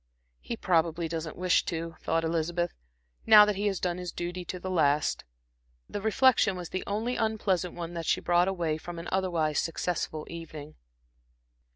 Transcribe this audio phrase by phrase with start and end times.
[0.39, 2.73] "He probably doesn't wish to," thought Elizabeth,
[3.27, 5.23] "now that he has done his duty to the last."
[5.87, 10.25] The reflection was the only unpleasant one that she brought away from an otherwise successful
[10.27, 10.73] evening.